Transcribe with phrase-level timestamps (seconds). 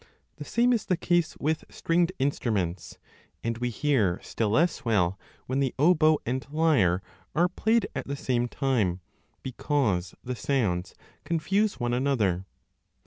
[0.37, 2.97] The same is the case with stringed instruments;
[3.43, 7.03] and we hear still less well when the oboe and lyre
[7.35, 9.01] are played at the same time,
[9.43, 12.47] because the sounds confuse one another.